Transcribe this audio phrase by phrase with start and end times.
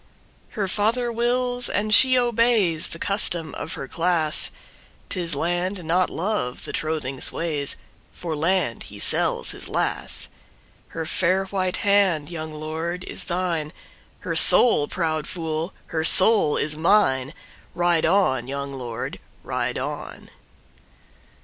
[0.57, 6.73] Her father wills and she obeys, The custom of her class;'Tis Land not Love the
[6.73, 10.27] trothing sways—For Land he sells his lass.
[10.87, 13.71] Her fair white hand, young lord, is thine,
[14.21, 17.31] Her soul, proud fool, her soul is mine,
[17.75, 20.31] Ride on, young lord, ride on!